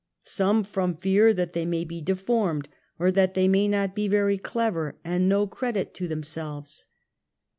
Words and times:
Some 0.25 0.63
from 0.63 0.95
fear 0.95 1.31
that 1.31 1.53
they 1.53 1.63
may 1.63 1.83
be 1.85 2.01
deformed, 2.01 2.69
or 2.97 3.11
that 3.11 3.35
they 3.35 3.47
may 3.47 3.67
not 3.67 3.93
be 3.93 4.07
very 4.07 4.39
clever, 4.39 4.97
and 5.03 5.29
no 5.29 5.45
credit 5.45 5.93
to 5.93 6.07
them 6.07 6.21
UNMASKED. 6.23 6.33
selves. 6.33 6.85